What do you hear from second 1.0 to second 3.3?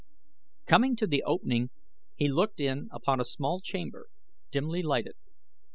the opening he looked in upon a